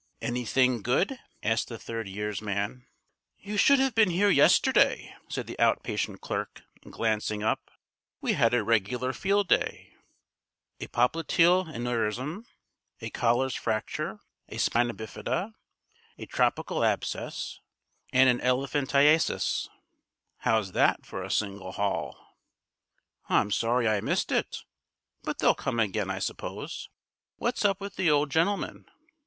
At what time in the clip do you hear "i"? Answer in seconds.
23.87-24.01, 26.09-26.17